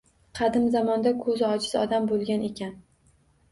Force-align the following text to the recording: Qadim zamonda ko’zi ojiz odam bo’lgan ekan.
Qadim 0.37 0.63
zamonda 0.75 1.13
ko’zi 1.27 1.47
ojiz 1.51 1.77
odam 1.83 2.11
bo’lgan 2.15 2.49
ekan. 2.51 2.75